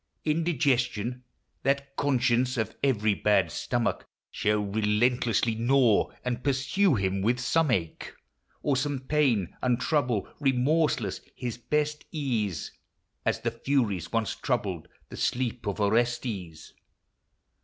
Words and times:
Indigestion, 0.25 1.23
that 1.61 1.95
conscience 1.95 2.57
of 2.57 2.75
every 2.83 3.13
bad 3.13 3.51
stomach, 3.51 4.03
Shall 4.31 4.57
relentlessly 4.61 5.53
gnaw 5.53 6.09
and 6.25 6.43
pursue 6.43 6.95
him 6.95 7.21
with 7.21 7.39
some 7.39 7.69
ache 7.69 8.11
Or 8.63 8.75
some 8.75 9.01
pain; 9.01 9.55
and 9.61 9.79
trouble, 9.79 10.27
remorseless, 10.39 11.21
his 11.35 11.59
best 11.59 12.03
ease, 12.11 12.71
As 13.27 13.41
the 13.41 13.51
Furies 13.51 14.11
once 14.11 14.33
troubled 14.33 14.87
the 15.09 15.17
sleep 15.17 15.67
of 15.67 15.79
Orestes. 15.79 16.73